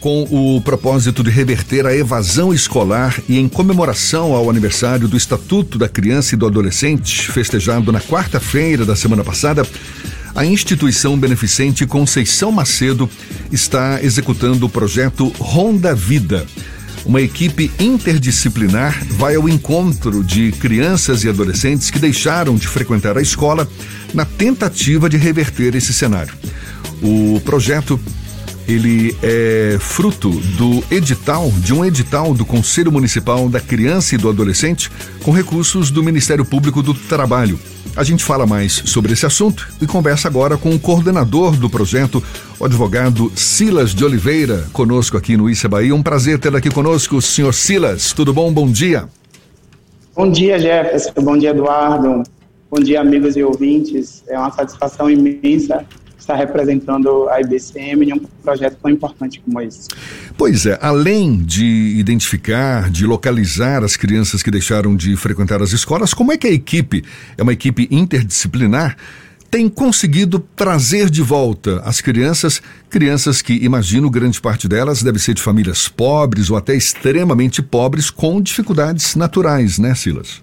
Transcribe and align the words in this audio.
com 0.00 0.22
o 0.30 0.60
propósito 0.60 1.22
de 1.22 1.30
reverter 1.30 1.84
a 1.86 1.94
evasão 1.94 2.54
escolar 2.54 3.20
e 3.28 3.38
em 3.38 3.48
comemoração 3.48 4.34
ao 4.34 4.48
aniversário 4.48 5.08
do 5.08 5.16
Estatuto 5.16 5.76
da 5.76 5.88
Criança 5.88 6.34
e 6.34 6.38
do 6.38 6.46
Adolescente, 6.46 7.30
festejado 7.30 7.90
na 7.90 8.00
quarta-feira 8.00 8.84
da 8.84 8.94
semana 8.94 9.24
passada, 9.24 9.66
a 10.34 10.44
instituição 10.44 11.18
beneficente 11.18 11.86
Conceição 11.86 12.52
Macedo 12.52 13.10
está 13.50 14.00
executando 14.02 14.66
o 14.66 14.70
projeto 14.70 15.32
Ronda 15.38 15.94
Vida. 15.94 16.46
Uma 17.04 17.20
equipe 17.20 17.70
interdisciplinar 17.78 19.04
vai 19.10 19.34
ao 19.34 19.48
encontro 19.48 20.22
de 20.22 20.52
crianças 20.52 21.24
e 21.24 21.28
adolescentes 21.28 21.90
que 21.90 21.98
deixaram 21.98 22.54
de 22.54 22.68
frequentar 22.68 23.16
a 23.16 23.22
escola 23.22 23.68
na 24.14 24.24
tentativa 24.24 25.08
de 25.08 25.16
reverter 25.16 25.74
esse 25.74 25.92
cenário. 25.92 26.34
O 27.02 27.40
projeto 27.44 27.98
ele 28.68 29.16
é 29.22 29.78
fruto 29.80 30.28
do 30.28 30.84
edital, 30.94 31.50
de 31.56 31.72
um 31.72 31.82
edital 31.82 32.34
do 32.34 32.44
Conselho 32.44 32.92
Municipal 32.92 33.48
da 33.48 33.58
Criança 33.58 34.14
e 34.14 34.18
do 34.18 34.28
Adolescente, 34.28 34.90
com 35.22 35.32
recursos 35.32 35.90
do 35.90 36.02
Ministério 36.02 36.44
Público 36.44 36.82
do 36.82 36.92
Trabalho. 36.92 37.58
A 37.96 38.04
gente 38.04 38.22
fala 38.22 38.46
mais 38.46 38.74
sobre 38.84 39.14
esse 39.14 39.24
assunto 39.24 39.66
e 39.80 39.86
conversa 39.86 40.28
agora 40.28 40.58
com 40.58 40.74
o 40.74 40.78
coordenador 40.78 41.56
do 41.56 41.70
projeto, 41.70 42.22
o 42.60 42.64
advogado 42.66 43.32
Silas 43.34 43.94
de 43.94 44.04
Oliveira, 44.04 44.66
conosco 44.70 45.16
aqui 45.16 45.34
no 45.34 45.48
Issa 45.48 45.66
Bahia. 45.66 45.94
Um 45.94 46.02
prazer 46.02 46.38
tê-lo 46.38 46.58
aqui 46.58 46.70
conosco, 46.70 47.22
senhor 47.22 47.54
Silas. 47.54 48.12
Tudo 48.12 48.34
bom? 48.34 48.52
Bom 48.52 48.70
dia. 48.70 49.08
Bom 50.14 50.30
dia, 50.30 50.58
Jefferson. 50.58 51.12
Bom 51.22 51.38
dia, 51.38 51.50
Eduardo. 51.50 52.22
Bom 52.70 52.80
dia, 52.80 53.00
amigos 53.00 53.34
e 53.34 53.42
ouvintes. 53.42 54.22
É 54.28 54.38
uma 54.38 54.52
satisfação 54.52 55.10
imensa 55.10 55.86
estar 56.18 56.34
representando 56.34 57.28
a 57.28 57.40
IBCM 57.40 58.06
em 58.06 58.12
um 58.12 58.18
projeto 58.42 58.76
tão 58.82 58.90
importante 58.90 59.40
como 59.40 59.60
esse. 59.60 59.88
Pois 60.36 60.66
é, 60.66 60.78
além 60.82 61.38
de 61.38 61.94
identificar, 61.96 62.90
de 62.90 63.06
localizar 63.06 63.82
as 63.84 63.96
crianças 63.96 64.42
que 64.42 64.50
deixaram 64.50 64.94
de 64.96 65.16
frequentar 65.16 65.62
as 65.62 65.72
escolas, 65.72 66.12
como 66.12 66.32
é 66.32 66.36
que 66.36 66.46
a 66.46 66.52
equipe, 66.52 67.04
é 67.36 67.42
uma 67.42 67.52
equipe 67.52 67.88
interdisciplinar, 67.90 68.96
tem 69.50 69.68
conseguido 69.68 70.38
trazer 70.54 71.08
de 71.08 71.22
volta 71.22 71.80
as 71.84 72.00
crianças, 72.00 72.60
crianças 72.90 73.40
que, 73.40 73.54
imagino, 73.64 74.10
grande 74.10 74.40
parte 74.40 74.68
delas 74.68 75.02
deve 75.02 75.18
ser 75.18 75.32
de 75.32 75.40
famílias 75.40 75.88
pobres 75.88 76.50
ou 76.50 76.56
até 76.56 76.74
extremamente 76.74 77.62
pobres 77.62 78.10
com 78.10 78.42
dificuldades 78.42 79.14
naturais, 79.16 79.78
né, 79.78 79.94
Silas? 79.94 80.40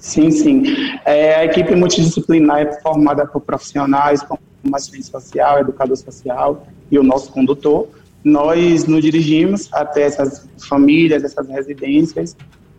Sim, 0.00 0.30
sim. 0.30 0.62
É, 1.04 1.36
a 1.36 1.44
equipe 1.44 1.74
multidisciplinar 1.74 2.60
é 2.60 2.80
formada 2.80 3.26
por 3.26 3.42
profissionais 3.42 4.22
como 4.22 4.40
assistente 4.72 5.06
social, 5.06 5.60
educador 5.60 5.96
social 5.96 6.66
e 6.90 6.98
o 6.98 7.02
nosso 7.02 7.32
condutor. 7.32 7.88
Nós 8.22 8.86
nos 8.86 9.02
dirigimos 9.02 9.68
até 9.72 10.02
essas 10.02 10.46
famílias, 10.68 11.24
essas 11.24 11.48
residências 11.48 12.36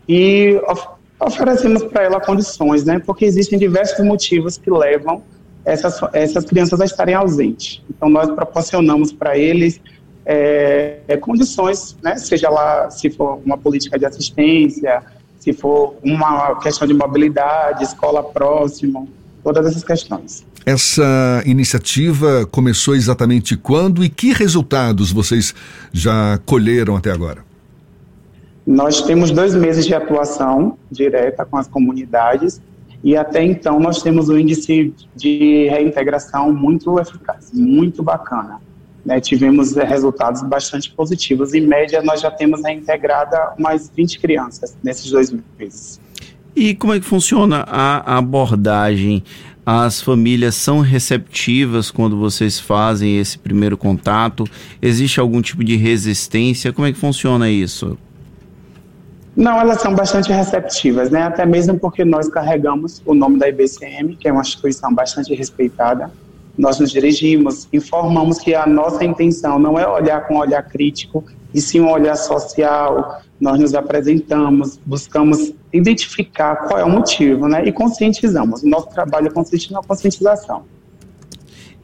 e 0.08 0.59
of 0.67 0.81
oferecemos 1.19 1.83
para 1.83 2.03
ela 2.03 2.19
condições, 2.19 2.83
né? 2.83 3.00
Porque 3.00 3.25
existem 3.25 3.58
diversos 3.58 4.06
motivos 4.06 4.58
que 4.58 4.69
levam 4.69 5.23
essas, 5.63 6.00
essas 6.13 6.45
crianças 6.45 6.81
a 6.81 6.86
estarem 6.86 7.16
ausentes. 7.16 7.81
Então, 7.89 8.09
nós 8.09 8.30
proporcionamos 8.31 9.11
para 9.13 9.38
eles 9.38 9.80
é, 10.25 11.17
condições, 11.22 11.95
né? 12.03 12.17
Seja 12.17 12.50
lá 12.50 12.89
se 12.89 13.09
for 13.09 13.39
uma 13.45 13.58
política 13.58 13.97
de 13.97 14.06
assistência, 14.06 15.03
se 15.39 15.53
for 15.53 15.95
uma 16.03 16.59
questão 16.59 16.88
de 16.88 16.94
mobilidade, 16.94 17.83
escola 17.83 18.23
próxima, 18.23 19.08
todas 19.46 19.68
essas 19.68 19.84
questões. 19.84 20.44
Essa 20.66 21.44
iniciativa 21.46 22.48
começou 22.48 22.96
exatamente 22.96 23.56
quando 23.56 24.04
e 24.04 24.10
que 24.10 24.34
resultados 24.34 25.12
vocês 25.12 25.54
já 25.94 26.40
colheram 26.48 26.96
até 26.96 27.12
agora? 27.12 27.46
Nós 28.66 29.04
temos 29.04 29.30
dois 29.30 29.54
meses 29.54 29.86
de 29.86 29.94
atuação 29.94 30.80
direta 30.90 31.46
com 31.46 31.58
as 31.58 31.68
comunidades 31.68 32.60
e 33.04 33.16
até 33.16 33.44
então 33.44 33.80
nós 33.80 34.02
temos 34.02 34.30
um 34.30 34.38
índice 34.40 34.92
de 35.16 35.68
reintegração 35.69 36.52
muito 36.52 37.00
eficaz, 37.00 37.52
muito 37.53 38.02
bacana. 38.02 38.59
Né, 39.06 39.19
tivemos 39.19 39.75
resultados 39.75 40.42
bastante 40.42 40.92
positivos. 40.92 41.53
Em 41.53 41.62
média, 41.62 42.02
nós 42.02 42.19
já 42.19 42.31
temos 42.31 42.64
reintegrada 42.64 43.53
mais 43.59 43.92
20 43.96 44.19
crianças 44.19 44.75
nesses 44.84 45.12
dois 45.12 45.31
meses. 45.59 46.00
E 46.56 46.74
como 46.74 46.94
é 46.94 47.00
que 47.00 47.06
funciona 47.06 47.66
a 47.68 48.18
abordagem? 48.18 49.22
As 49.66 50.02
famílias 50.02 50.56
são 50.56 50.80
receptivas 50.80 51.92
quando 51.92 52.18
vocês 52.18 52.58
fazem 52.58 53.20
esse 53.20 53.38
primeiro 53.38 53.76
contato? 53.78 54.46
Existe 54.82 55.20
algum 55.20 55.42
tipo 55.42 55.66
de 55.66 55.76
resistência? 55.76 56.72
Como 56.72 56.88
é 56.88 56.94
que 56.94 56.98
funciona 56.98 57.50
isso? 57.50 57.98
Não, 59.36 59.60
elas 59.60 59.82
são 59.82 59.94
bastante 59.94 60.32
receptivas, 60.32 61.10
né? 61.10 61.24
Até 61.24 61.46
mesmo 61.46 61.78
porque 61.78 62.06
nós 62.06 62.30
carregamos 62.30 63.02
o 63.06 63.14
nome 63.14 63.38
da 63.38 63.50
IBCM, 63.50 64.16
que 64.16 64.30
é 64.30 64.32
uma 64.32 64.42
instituição 64.42 64.94
bastante 64.94 65.36
respeitada. 65.36 66.10
Nós 66.58 66.80
nos 66.80 66.90
dirigimos, 66.90 67.68
informamos 67.74 68.40
que 68.40 68.56
a 68.56 68.66
nossa 68.66 69.04
intenção 69.04 69.60
não 69.60 69.78
é 69.78 69.86
olhar 69.86 70.26
com 70.26 70.38
olhar 70.38 70.64
crítico, 70.64 71.22
e 71.54 71.60
sim 71.60 71.82
um 71.82 71.92
olhar 71.92 72.16
social. 72.16 73.22
Nós 73.42 73.60
nos 73.60 73.74
apresentamos, 73.74 74.80
buscamos 74.86 75.54
identificar 75.75 76.56
qual 76.56 76.80
é 76.80 76.84
o 76.84 76.90
motivo, 76.90 77.47
né? 77.47 77.68
E 77.68 77.72
conscientizamos. 77.72 78.63
O 78.63 78.68
nosso 78.68 78.90
trabalho 78.90 79.31
consiste 79.31 79.72
na 79.72 79.81
conscientização. 79.81 80.63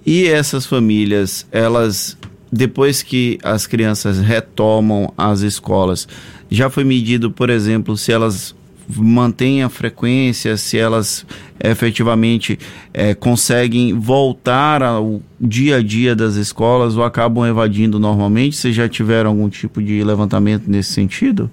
E 0.05 0.27
essas 0.27 0.65
famílias, 0.65 1.45
elas, 1.51 2.17
depois 2.51 3.03
que 3.03 3.37
as 3.43 3.67
crianças 3.67 4.19
retomam 4.19 5.13
as 5.17 5.41
escolas, 5.41 6.07
já 6.49 6.69
foi 6.69 6.83
medido, 6.83 7.31
por 7.31 7.49
exemplo, 7.49 7.95
se 7.95 8.11
elas 8.11 8.55
mantêm 8.97 9.63
a 9.63 9.69
frequência, 9.69 10.57
se 10.57 10.77
elas 10.77 11.25
efetivamente 11.63 12.59
é, 12.93 13.13
conseguem 13.13 13.93
voltar 13.93 14.81
ao 14.83 15.21
dia 15.39 15.77
a 15.77 15.83
dia 15.83 16.15
das 16.15 16.35
escolas 16.35 16.97
ou 16.97 17.03
acabam 17.03 17.45
evadindo 17.47 17.99
normalmente? 17.99 18.57
Vocês 18.57 18.75
já 18.75 18.89
tiveram 18.89 19.29
algum 19.29 19.47
tipo 19.49 19.81
de 19.81 20.03
levantamento 20.03 20.67
nesse 20.67 20.91
sentido? 20.91 21.49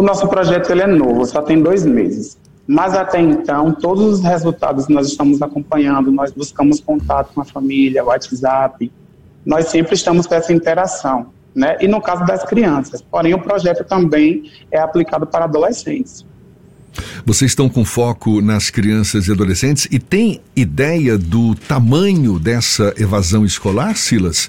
O 0.00 0.02
nosso 0.02 0.26
projeto 0.28 0.70
ele 0.70 0.80
é 0.80 0.86
novo, 0.86 1.26
só 1.26 1.42
tem 1.42 1.62
dois 1.62 1.84
meses. 1.84 2.38
Mas 2.66 2.94
até 2.94 3.20
então, 3.20 3.70
todos 3.72 4.04
os 4.04 4.20
resultados 4.20 4.88
nós 4.88 5.08
estamos 5.08 5.42
acompanhando, 5.42 6.10
nós 6.10 6.32
buscamos 6.32 6.80
contato 6.80 7.34
com 7.34 7.42
a 7.42 7.44
família, 7.44 8.02
WhatsApp, 8.02 8.90
nós 9.44 9.66
sempre 9.68 9.94
estamos 9.94 10.26
com 10.26 10.34
essa 10.34 10.52
interação 10.54 11.26
né? 11.54 11.76
E 11.80 11.88
no 11.88 12.00
caso 12.00 12.24
das 12.24 12.44
crianças. 12.44 13.02
Porém, 13.02 13.34
o 13.34 13.38
projeto 13.38 13.84
também 13.84 14.50
é 14.70 14.78
aplicado 14.78 15.26
para 15.26 15.44
adolescentes. 15.44 16.24
Vocês 17.26 17.50
estão 17.50 17.68
com 17.68 17.84
foco 17.84 18.40
nas 18.40 18.70
crianças 18.70 19.28
e 19.28 19.32
adolescentes 19.32 19.86
e 19.90 19.98
tem 19.98 20.40
ideia 20.56 21.18
do 21.18 21.54
tamanho 21.54 22.38
dessa 22.38 22.94
evasão 22.96 23.44
escolar, 23.44 23.96
Silas? 23.96 24.48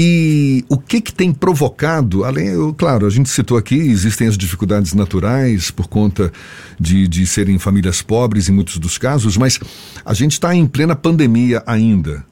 E 0.00 0.64
o 0.68 0.78
que 0.78 1.00
que 1.00 1.12
tem 1.12 1.32
provocado, 1.32 2.24
além, 2.24 2.72
claro, 2.74 3.04
a 3.04 3.10
gente 3.10 3.28
citou 3.28 3.58
aqui, 3.58 3.74
existem 3.74 4.28
as 4.28 4.38
dificuldades 4.38 4.94
naturais 4.94 5.72
por 5.72 5.88
conta 5.88 6.32
de, 6.78 7.08
de 7.08 7.26
serem 7.26 7.58
famílias 7.58 8.00
pobres 8.00 8.48
em 8.48 8.52
muitos 8.52 8.78
dos 8.78 8.96
casos, 8.96 9.36
mas 9.36 9.58
a 10.04 10.14
gente 10.14 10.34
está 10.34 10.54
em 10.54 10.68
plena 10.68 10.94
pandemia 10.94 11.64
ainda. 11.66 12.24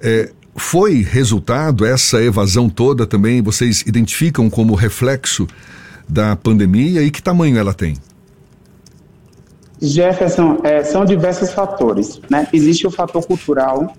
É, 0.00 0.32
foi 0.56 1.00
resultado, 1.00 1.86
essa 1.86 2.20
evasão 2.20 2.68
toda 2.68 3.06
também, 3.06 3.40
vocês 3.40 3.82
identificam 3.86 4.50
como 4.50 4.74
reflexo 4.74 5.46
da 6.08 6.34
pandemia 6.34 7.04
e 7.04 7.10
que 7.12 7.22
tamanho 7.22 7.56
ela 7.56 7.72
tem? 7.72 7.94
Jefferson, 9.80 10.58
é, 10.64 10.82
são 10.82 11.04
diversos 11.04 11.52
fatores. 11.52 12.20
Né? 12.28 12.48
Existe 12.52 12.84
o 12.84 12.90
fator 12.90 13.24
cultural, 13.24 13.94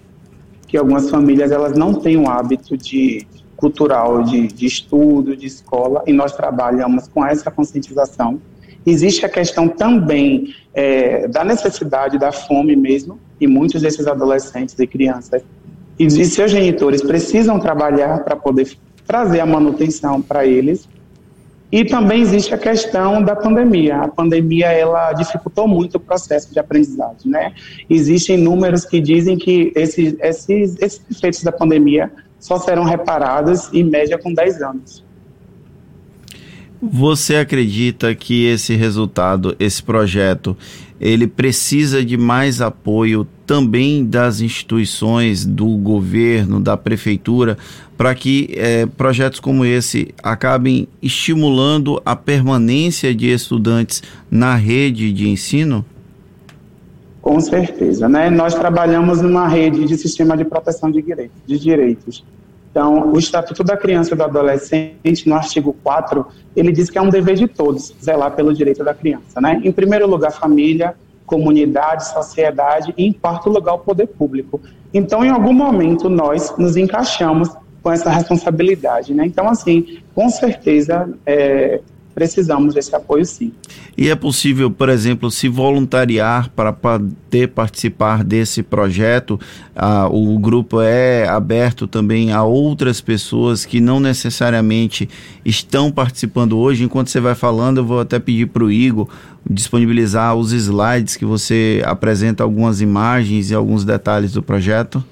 que 0.67 0.77
algumas 0.77 1.09
famílias 1.09 1.51
elas 1.51 1.77
não 1.77 1.93
têm 1.93 2.17
o 2.17 2.29
hábito 2.29 2.77
de 2.77 3.25
cultural 3.55 4.23
de, 4.23 4.47
de 4.47 4.65
estudo, 4.67 5.35
de 5.35 5.47
escola, 5.47 6.03
e 6.05 6.13
nós 6.13 6.33
trabalhamos 6.33 7.07
com 7.07 7.25
essa 7.25 7.49
conscientização. 7.49 8.39
Existe 8.85 9.25
a 9.25 9.29
questão 9.29 9.67
também 9.67 10.53
é, 10.73 11.27
da 11.27 11.43
necessidade 11.43 12.19
da 12.19 12.31
fome 12.31 12.75
mesmo, 12.75 13.19
e 13.39 13.47
muitos 13.47 13.81
desses 13.81 14.05
adolescentes 14.05 14.77
e 14.77 14.85
crianças 14.85 15.41
e, 15.99 16.25
seus 16.25 16.51
genitores 16.51 17.01
precisam 17.01 17.59
trabalhar 17.59 18.23
para 18.23 18.35
poder 18.35 18.71
trazer 19.05 19.39
a 19.39 19.45
manutenção 19.45 20.21
para 20.21 20.45
eles. 20.45 20.87
E 21.71 21.83
também 21.83 22.21
existe 22.21 22.53
a 22.53 22.57
questão 22.57 23.21
da 23.21 23.35
pandemia. 23.35 23.97
A 23.97 24.07
pandemia 24.07 24.67
ela 24.67 25.11
dificultou 25.13 25.67
muito 25.67 25.95
o 25.95 25.99
processo 25.99 26.53
de 26.53 26.59
aprendizagem, 26.59 27.29
né? 27.29 27.53
Existem 27.89 28.37
números 28.37 28.85
que 28.85 29.01
dizem 29.01 29.37
que 29.37 29.73
esses, 29.75 30.15
esses, 30.19 30.77
esses 30.79 31.01
efeitos 31.11 31.43
da 31.43 31.51
pandemia 31.51 32.09
só 32.39 32.57
serão 32.57 32.83
reparados 32.83 33.71
em 33.73 33.83
média 33.83 34.17
com 34.17 34.33
10 34.33 34.61
anos. 34.61 35.03
Você 36.81 37.35
acredita 37.35 38.13
que 38.13 38.45
esse 38.45 38.75
resultado, 38.75 39.55
esse 39.59 39.81
projeto, 39.81 40.55
ele 41.01 41.27
precisa 41.27 42.05
de 42.05 42.15
mais 42.15 42.61
apoio 42.61 43.27
também 43.47 44.05
das 44.05 44.41
instituições, 44.41 45.45
do 45.45 45.77
governo, 45.77 46.59
da 46.59 46.75
prefeitura, 46.75 47.57
para 47.97 48.13
que 48.13 48.49
é, 48.55 48.85
projetos 48.85 49.39
como 49.39 49.63
esse 49.63 50.13
acabem 50.21 50.87
estimulando 51.01 51.99
a 52.05 52.15
permanência 52.15 53.15
de 53.15 53.27
estudantes 53.27 54.03
na 54.29 54.55
rede 54.55 55.13
de 55.13 55.29
ensino? 55.29 55.83
Com 57.21 57.39
certeza, 57.39 58.07
né? 58.07 58.29
Nós 58.29 58.53
trabalhamos 58.53 59.21
numa 59.21 59.47
rede 59.47 59.85
de 59.85 59.97
sistema 59.97 60.35
de 60.35 60.43
proteção 60.43 60.91
de 60.91 61.01
direitos. 61.01 61.37
De 61.47 61.57
direitos. 61.57 62.23
Então, 62.69 63.11
o 63.11 63.17
Estatuto 63.17 63.63
da 63.63 63.75
Criança 63.75 64.13
e 64.13 64.17
do 64.17 64.23
Adolescente, 64.23 65.27
no 65.27 65.35
artigo 65.35 65.75
4, 65.83 66.25
ele 66.55 66.71
diz 66.71 66.89
que 66.89 66.97
é 66.97 67.01
um 67.01 67.09
dever 67.09 67.35
de 67.35 67.47
todos 67.47 67.95
zelar 68.03 68.35
pelo 68.35 68.53
direito 68.53 68.83
da 68.83 68.93
criança, 68.93 69.41
né? 69.41 69.59
Em 69.63 69.71
primeiro 69.71 70.05
lugar, 70.07 70.31
família, 70.31 70.95
comunidade, 71.27 72.07
sociedade 72.07 72.93
e, 72.97 73.05
em 73.05 73.13
quarto 73.13 73.49
lugar, 73.49 73.75
o 73.75 73.79
poder 73.79 74.07
público. 74.07 74.59
Então, 74.91 75.23
em 75.23 75.29
algum 75.29 75.53
momento, 75.53 76.09
nós 76.09 76.57
nos 76.57 76.75
encaixamos 76.75 77.49
com 77.83 77.91
essa 77.91 78.09
responsabilidade, 78.09 79.13
né? 79.13 79.25
Então, 79.25 79.47
assim, 79.47 79.99
com 80.15 80.29
certeza, 80.29 81.07
é, 81.25 81.81
precisamos 82.17 82.73
desse 82.73 82.95
apoio 82.95 83.23
sim. 83.23 83.51
E 83.95 84.09
é 84.09 84.15
possível, 84.15 84.71
por 84.71 84.89
exemplo, 84.89 85.29
se 85.29 85.47
voluntariar 85.47 86.49
para 86.49 86.73
poder 86.73 87.49
participar 87.49 88.23
desse 88.23 88.63
projeto? 88.63 89.39
Ah, 89.75 90.09
o 90.09 90.39
grupo 90.39 90.81
é 90.81 91.27
aberto 91.27 91.85
também 91.85 92.31
a 92.31 92.41
outras 92.43 92.99
pessoas 92.99 93.65
que 93.65 93.79
não 93.79 93.99
necessariamente 93.99 95.07
estão 95.45 95.91
participando 95.91 96.57
hoje. 96.57 96.83
Enquanto 96.83 97.11
você 97.11 97.19
vai 97.19 97.35
falando, 97.35 97.77
eu 97.77 97.85
vou 97.85 97.99
até 97.99 98.17
pedir 98.17 98.47
para 98.47 98.63
o 98.63 98.71
Igor 98.71 99.07
disponibilizar 99.47 100.35
os 100.35 100.51
slides 100.51 101.15
que 101.15 101.23
você 101.23 101.83
apresenta 101.85 102.43
algumas 102.43 102.81
imagens 102.81 103.51
e 103.51 103.53
alguns 103.53 103.85
detalhes 103.85 104.31
do 104.31 104.41
projeto. 104.41 105.05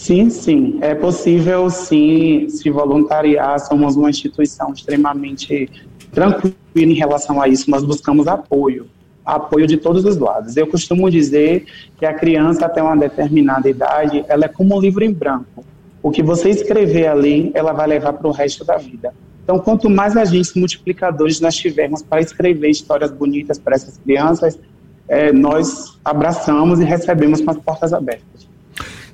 Sim, 0.00 0.30
sim. 0.30 0.78
É 0.80 0.94
possível, 0.94 1.68
sim, 1.68 2.48
se 2.48 2.70
voluntariar. 2.70 3.60
Somos 3.60 3.96
uma 3.96 4.08
instituição 4.08 4.72
extremamente 4.72 5.68
tranquila 6.10 6.54
em 6.74 6.94
relação 6.94 7.40
a 7.40 7.46
isso. 7.46 7.70
Nós 7.70 7.84
buscamos 7.84 8.26
apoio, 8.26 8.86
apoio 9.22 9.66
de 9.66 9.76
todos 9.76 10.06
os 10.06 10.16
lados. 10.16 10.56
Eu 10.56 10.66
costumo 10.66 11.10
dizer 11.10 11.66
que 11.98 12.06
a 12.06 12.14
criança, 12.14 12.64
até 12.64 12.82
uma 12.82 12.96
determinada 12.96 13.68
idade, 13.68 14.24
ela 14.26 14.46
é 14.46 14.48
como 14.48 14.74
um 14.74 14.80
livro 14.80 15.04
em 15.04 15.12
branco. 15.12 15.62
O 16.02 16.10
que 16.10 16.22
você 16.22 16.48
escrever 16.48 17.06
ali, 17.06 17.50
ela 17.52 17.74
vai 17.74 17.86
levar 17.86 18.14
para 18.14 18.26
o 18.26 18.32
resto 18.32 18.64
da 18.64 18.78
vida. 18.78 19.12
Então, 19.44 19.58
quanto 19.58 19.90
mais 19.90 20.16
agentes 20.16 20.54
multiplicadores 20.54 21.40
nós 21.40 21.54
tivermos 21.56 22.02
para 22.02 22.22
escrever 22.22 22.70
histórias 22.70 23.10
bonitas 23.10 23.58
para 23.58 23.76
essas 23.76 23.98
crianças, 23.98 24.58
é, 25.06 25.30
nós 25.30 25.98
abraçamos 26.02 26.80
e 26.80 26.84
recebemos 26.84 27.42
com 27.42 27.50
as 27.50 27.58
portas 27.58 27.92
abertas 27.92 28.49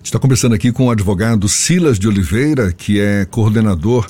está 0.06 0.20
conversando 0.20 0.54
aqui 0.54 0.70
com 0.70 0.86
o 0.86 0.90
advogado 0.92 1.48
Silas 1.48 1.98
de 1.98 2.06
Oliveira, 2.06 2.72
que 2.72 3.00
é 3.00 3.24
coordenador 3.24 4.06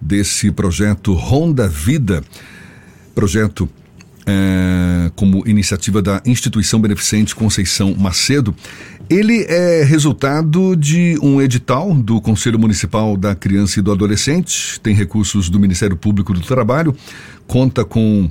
desse 0.00 0.52
projeto 0.52 1.12
Ronda 1.12 1.68
Vida, 1.68 2.22
projeto 3.16 3.68
é, 4.24 5.10
como 5.16 5.42
iniciativa 5.48 6.00
da 6.00 6.22
instituição 6.24 6.80
beneficente 6.80 7.34
Conceição 7.34 7.96
Macedo. 7.98 8.54
Ele 9.08 9.44
é 9.48 9.82
resultado 9.82 10.76
de 10.76 11.18
um 11.20 11.42
edital 11.42 11.92
do 11.94 12.20
Conselho 12.20 12.58
Municipal 12.58 13.16
da 13.16 13.34
Criança 13.34 13.80
e 13.80 13.82
do 13.82 13.90
Adolescente, 13.90 14.78
tem 14.78 14.94
recursos 14.94 15.50
do 15.50 15.58
Ministério 15.58 15.96
Público 15.96 16.32
do 16.32 16.42
Trabalho, 16.42 16.94
conta 17.48 17.84
com 17.84 18.30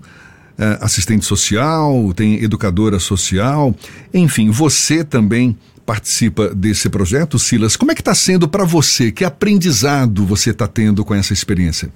é, 0.57 0.77
assistente 0.79 1.25
social, 1.25 2.13
tem 2.13 2.41
educadora 2.41 2.97
social, 2.97 3.75
enfim, 4.13 4.49
você 4.49 5.03
também 5.03 5.57
participa 5.89 6.53
desse 6.53 6.87
projeto, 6.87 7.39
Silas. 7.39 7.75
Como 7.75 7.91
é 7.91 7.95
que 7.95 8.01
está 8.01 8.13
sendo 8.13 8.47
para 8.47 8.63
você? 8.63 9.11
Que 9.11 9.25
aprendizado 9.25 10.23
você 10.23 10.51
está 10.51 10.67
tendo 10.67 11.03
com 11.03 11.15
essa 11.15 11.33
experiência? 11.33 11.89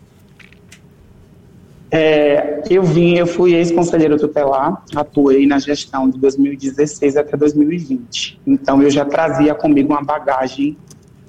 É, 1.91 2.63
eu 2.71 2.81
vim, 2.81 3.17
eu 3.17 3.27
fui 3.27 3.53
ex-conselheiro 3.53 4.17
tutelar, 4.17 4.83
atuei 4.95 5.45
na 5.45 5.59
gestão 5.59 6.09
de 6.09 6.17
2016 6.17 7.17
até 7.17 7.37
2020. 7.37 8.41
Então 8.47 8.81
eu 8.81 8.89
já 8.89 9.05
trazia 9.05 9.53
comigo 9.53 9.93
uma 9.93 10.01
bagagem 10.01 10.75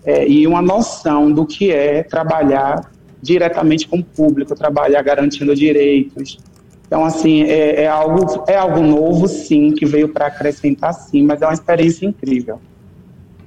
é, 0.03 0.27
e 0.27 0.47
uma 0.47 0.63
noção 0.63 1.31
do 1.31 1.45
que 1.45 1.71
é 1.71 2.03
trabalhar 2.03 2.91
diretamente 3.21 3.87
com 3.87 3.99
o 3.99 4.03
público, 4.03 4.55
trabalhar 4.55 5.03
garantindo 5.03 5.55
direitos, 5.55 6.39
então, 6.87 7.05
assim, 7.05 7.43
é, 7.43 7.83
é, 7.83 7.87
algo, 7.87 8.45
é 8.47 8.57
algo 8.57 8.81
novo, 8.81 9.27
sim, 9.27 9.73
que 9.73 9.87
veio 9.87 10.09
para 10.09 10.27
acrescentar, 10.27 10.93
sim, 10.93 11.23
mas 11.23 11.41
é 11.43 11.47
uma 11.47 11.55
experiência 11.55 12.07
incrível. 12.07 12.61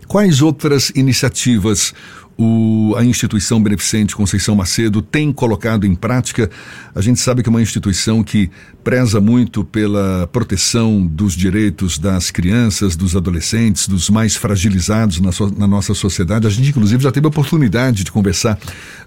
Quais 0.08 0.42
outras 0.42 0.90
iniciativas 0.96 1.94
o, 2.38 2.94
a 2.96 3.04
instituição 3.04 3.62
beneficente 3.62 4.16
Conceição 4.16 4.56
Macedo 4.56 5.02
tem 5.02 5.34
colocado 5.34 5.86
em 5.86 5.94
prática? 5.94 6.50
A 6.96 7.02
gente 7.02 7.20
sabe 7.20 7.44
que 7.44 7.50
é 7.50 7.52
uma 7.52 7.62
instituição 7.62 8.24
que 8.24 8.50
preza 8.86 9.20
muito 9.20 9.66
pela 9.66 10.26
proteção 10.32 11.06
dos 11.06 11.34
direitos 11.34 11.98
das 11.98 12.32
crianças, 12.32 12.96
dos 12.96 13.18
adolescentes, 13.18 13.86
dos 13.86 14.10
mais 14.10 14.34
fragilizados 14.34 15.20
na, 15.20 15.34
so, 15.34 15.54
na 15.58 15.68
nossa 15.68 15.94
sociedade. 15.94 16.48
A 16.48 16.50
gente, 16.50 16.70
inclusive, 16.70 17.04
já 17.04 17.12
teve 17.12 17.26
a 17.26 17.30
oportunidade 17.30 18.06
de 18.06 18.12
conversar 18.12 18.58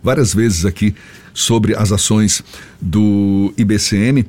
várias 0.03 0.35
vezes 0.35 0.67
aqui 0.67 0.95
sobre 1.33 1.75
as 1.75 1.93
ações 1.93 2.45
do 2.79 3.55
IBCM. 3.57 4.27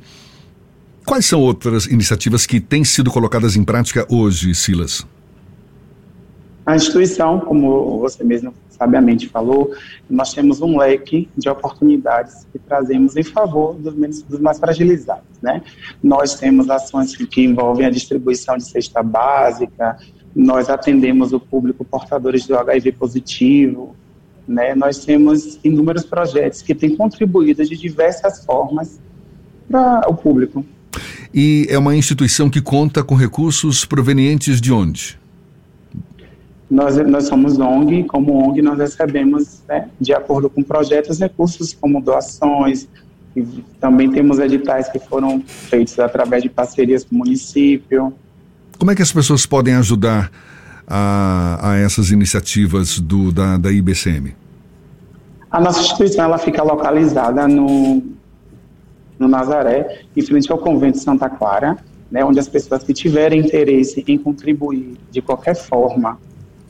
Quais 1.04 1.26
são 1.26 1.40
outras 1.40 1.84
iniciativas 1.84 2.46
que 2.46 2.60
têm 2.60 2.82
sido 2.82 3.10
colocadas 3.10 3.56
em 3.56 3.64
prática 3.64 4.06
hoje, 4.08 4.54
Silas? 4.54 5.04
A 6.64 6.76
instituição, 6.76 7.40
como 7.40 7.98
você 7.98 8.22
mesmo 8.22 8.54
sabiamente 8.70 9.28
falou, 9.28 9.72
nós 10.08 10.32
temos 10.32 10.60
um 10.60 10.78
leque 10.78 11.28
de 11.36 11.48
oportunidades 11.48 12.46
que 12.52 12.58
trazemos 12.58 13.16
em 13.16 13.22
favor 13.22 13.74
dos, 13.74 14.22
dos 14.22 14.40
mais 14.40 14.58
fragilizados. 14.58 15.24
Né? 15.40 15.62
Nós 16.02 16.34
temos 16.34 16.70
ações 16.70 17.16
que, 17.16 17.26
que 17.26 17.42
envolvem 17.42 17.86
a 17.86 17.90
distribuição 17.90 18.56
de 18.56 18.64
cesta 18.64 19.02
básica, 19.02 19.98
nós 20.34 20.68
atendemos 20.70 21.32
o 21.32 21.40
público 21.40 21.84
portadores 21.84 22.46
do 22.46 22.56
HIV 22.56 22.92
positivo, 22.92 23.94
né? 24.46 24.74
Nós 24.74 25.04
temos 25.04 25.58
inúmeros 25.62 26.04
projetos 26.04 26.62
que 26.62 26.74
têm 26.74 26.96
contribuído 26.96 27.64
de 27.64 27.76
diversas 27.76 28.44
formas 28.44 28.98
para 29.70 30.08
o 30.08 30.14
público. 30.14 30.64
E 31.32 31.66
é 31.68 31.78
uma 31.78 31.94
instituição 31.94 32.50
que 32.50 32.60
conta 32.60 33.02
com 33.02 33.14
recursos 33.14 33.84
provenientes 33.84 34.60
de 34.60 34.72
onde? 34.72 35.21
Nós, 36.72 36.96
nós 37.06 37.24
somos 37.24 37.58
ONG, 37.58 38.04
como 38.04 38.48
ONG 38.48 38.62
nós 38.62 38.78
recebemos, 38.78 39.62
né, 39.68 39.90
de 40.00 40.14
acordo 40.14 40.48
com 40.48 40.62
projetos, 40.62 41.18
recursos 41.18 41.76
como 41.78 42.00
doações, 42.00 42.88
e 43.36 43.42
também 43.78 44.10
temos 44.10 44.38
editais 44.38 44.88
que 44.88 44.98
foram 44.98 45.42
feitos 45.46 45.98
através 45.98 46.42
de 46.42 46.48
parcerias 46.48 47.04
com 47.04 47.14
o 47.14 47.18
município. 47.18 48.14
Como 48.78 48.90
é 48.90 48.94
que 48.94 49.02
as 49.02 49.12
pessoas 49.12 49.44
podem 49.44 49.74
ajudar 49.74 50.32
a, 50.86 51.72
a 51.72 51.76
essas 51.76 52.10
iniciativas 52.10 52.98
do, 52.98 53.30
da, 53.30 53.58
da 53.58 53.70
IBCM? 53.70 54.34
A 55.50 55.60
nossa 55.60 55.78
instituição 55.78 56.24
ela 56.24 56.38
fica 56.38 56.62
localizada 56.62 57.46
no, 57.46 58.02
no 59.18 59.28
Nazaré, 59.28 60.04
em 60.16 60.22
frente 60.22 60.50
ao 60.50 60.56
convento 60.56 60.96
de 60.96 61.04
Santa 61.04 61.28
Clara, 61.28 61.76
né, 62.10 62.24
onde 62.24 62.40
as 62.40 62.48
pessoas 62.48 62.82
que 62.82 62.94
tiverem 62.94 63.40
interesse 63.40 64.02
em 64.08 64.16
contribuir 64.16 64.96
de 65.10 65.20
qualquer 65.20 65.54
forma 65.54 66.18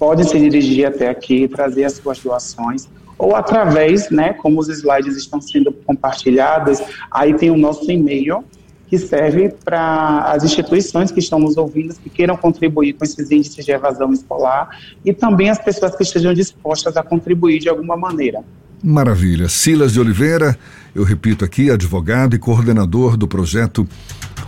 podem 0.03 0.27
se 0.27 0.37
dirigir 0.37 0.85
até 0.85 1.09
aqui, 1.09 1.47
trazer 1.47 1.85
as 1.85 1.93
suas 1.93 2.19
doações, 2.19 2.89
ou 3.17 3.37
através, 3.37 4.11
né, 4.11 4.33
como 4.33 4.59
os 4.59 4.69
slides 4.69 5.17
estão 5.17 5.41
sendo 5.41 5.73
compartilhados, 5.73 6.81
aí 7.09 7.33
tem 7.35 7.53
o 7.53 7.57
nosso 7.57 7.89
e-mail, 7.89 8.43
que 8.89 8.99
serve 8.99 9.51
para 9.65 10.23
as 10.33 10.43
instituições 10.43 11.13
que 11.13 11.21
estão 11.21 11.39
nos 11.39 11.57
ouvindo, 11.57 11.95
que 11.95 12.11
queiram 12.11 12.37
contribuir 12.37 12.95
com 12.95 13.05
esses 13.05 13.31
índices 13.31 13.65
de 13.65 13.71
evasão 13.71 14.13
escolar 14.13 14.77
e 15.05 15.13
também 15.13 15.51
as 15.51 15.61
pessoas 15.61 15.95
que 15.95 16.03
estejam 16.03 16.35
dispostas 16.35 16.97
a 16.97 17.03
contribuir 17.05 17.61
de 17.61 17.69
alguma 17.69 17.97
maneira. 17.97 18.43
Maravilha. 18.83 19.49
Silas 19.49 19.93
de 19.93 20.01
Oliveira, 20.01 20.59
eu 20.93 21.05
repito 21.05 21.45
aqui, 21.45 21.71
advogado 21.71 22.35
e 22.35 22.41
coordenador 22.41 23.17
do 23.17 23.29
projeto 23.29 23.87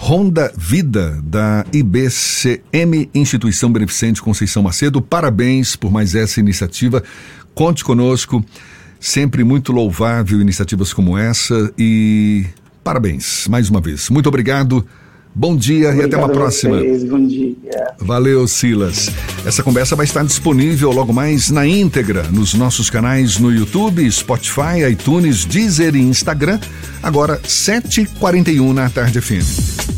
Ronda 0.04 0.52
Vida 0.54 1.18
da 1.24 1.64
IBCM, 1.72 3.08
Instituição 3.14 3.72
Beneficente 3.72 4.20
Conceição 4.20 4.62
Macedo. 4.62 5.00
Parabéns 5.00 5.76
por 5.76 5.90
mais 5.90 6.14
essa 6.14 6.38
iniciativa. 6.38 7.02
Conte 7.54 7.82
conosco. 7.82 8.44
Sempre 9.00 9.42
muito 9.42 9.72
louvável 9.72 10.42
iniciativas 10.42 10.92
como 10.92 11.16
essa 11.16 11.72
e 11.78 12.44
Parabéns, 12.82 13.48
mais 13.48 13.70
uma 13.70 13.80
vez. 13.80 14.10
Muito 14.10 14.28
obrigado. 14.28 14.86
Bom 15.34 15.56
dia 15.56 15.88
obrigado 15.88 16.02
e 16.02 16.04
até 16.04 16.16
uma 16.18 16.28
próxima. 16.28 16.76
Vocês, 16.76 17.02
bom 17.04 17.26
dia. 17.26 17.54
Valeu, 17.98 18.46
Silas. 18.46 19.10
Essa 19.46 19.62
conversa 19.62 19.96
vai 19.96 20.04
estar 20.04 20.22
disponível 20.22 20.92
logo 20.92 21.14
mais 21.14 21.50
na 21.50 21.66
íntegra 21.66 22.24
nos 22.24 22.52
nossos 22.52 22.90
canais 22.90 23.38
no 23.38 23.50
YouTube, 23.50 24.08
Spotify, 24.12 24.84
iTunes, 24.92 25.46
Deezer 25.46 25.96
e 25.96 26.00
Instagram. 26.00 26.60
Agora, 27.02 27.40
7h41 27.40 28.72
na 28.74 28.90
tarde 28.90 29.18
FM. 29.18 29.93